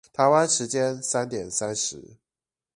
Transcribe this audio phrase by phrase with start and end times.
[0.13, 2.17] 台灣時間三點三十